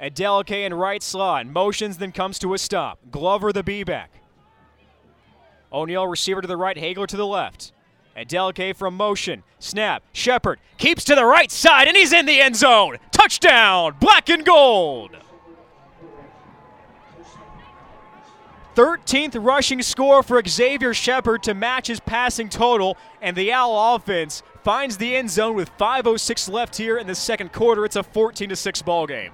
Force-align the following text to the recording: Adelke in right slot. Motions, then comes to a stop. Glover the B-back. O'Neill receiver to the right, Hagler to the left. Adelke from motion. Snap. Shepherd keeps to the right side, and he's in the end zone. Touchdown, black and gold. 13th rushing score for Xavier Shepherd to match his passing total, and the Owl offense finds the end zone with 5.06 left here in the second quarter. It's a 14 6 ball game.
Adelke 0.00 0.64
in 0.64 0.74
right 0.74 1.02
slot. 1.02 1.46
Motions, 1.46 1.98
then 1.98 2.12
comes 2.12 2.38
to 2.38 2.54
a 2.54 2.58
stop. 2.58 2.98
Glover 3.10 3.52
the 3.52 3.62
B-back. 3.62 4.22
O'Neill 5.72 6.06
receiver 6.06 6.40
to 6.40 6.48
the 6.48 6.56
right, 6.56 6.76
Hagler 6.76 7.06
to 7.06 7.16
the 7.16 7.26
left. 7.26 7.72
Adelke 8.16 8.74
from 8.74 8.96
motion. 8.96 9.42
Snap. 9.58 10.02
Shepherd 10.12 10.58
keeps 10.76 11.04
to 11.04 11.14
the 11.14 11.24
right 11.24 11.50
side, 11.50 11.88
and 11.88 11.96
he's 11.96 12.12
in 12.12 12.26
the 12.26 12.40
end 12.40 12.56
zone. 12.56 12.98
Touchdown, 13.12 13.96
black 14.00 14.28
and 14.28 14.44
gold. 14.44 15.16
13th 18.74 19.44
rushing 19.44 19.82
score 19.82 20.22
for 20.22 20.40
Xavier 20.46 20.94
Shepherd 20.94 21.42
to 21.42 21.52
match 21.52 21.88
his 21.88 21.98
passing 21.98 22.48
total, 22.48 22.96
and 23.20 23.36
the 23.36 23.52
Owl 23.52 23.96
offense 23.96 24.44
finds 24.62 24.96
the 24.96 25.16
end 25.16 25.30
zone 25.30 25.56
with 25.56 25.76
5.06 25.78 26.48
left 26.48 26.76
here 26.76 26.96
in 26.96 27.08
the 27.08 27.14
second 27.16 27.52
quarter. 27.52 27.84
It's 27.84 27.96
a 27.96 28.04
14 28.04 28.54
6 28.54 28.82
ball 28.82 29.08
game. 29.08 29.32